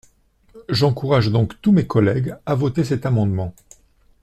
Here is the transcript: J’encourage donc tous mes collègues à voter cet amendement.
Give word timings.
J’encourage 0.67 1.29
donc 1.31 1.61
tous 1.61 1.71
mes 1.71 1.85
collègues 1.85 2.35
à 2.47 2.55
voter 2.55 2.83
cet 2.83 3.05
amendement. 3.05 3.53